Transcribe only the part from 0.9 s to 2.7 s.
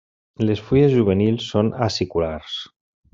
juvenils són aciculars.